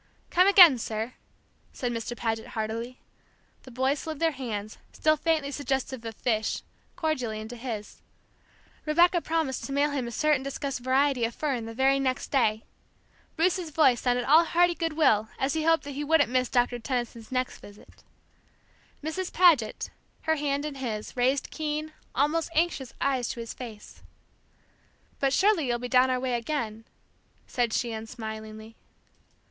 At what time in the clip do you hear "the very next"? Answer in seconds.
11.65-12.31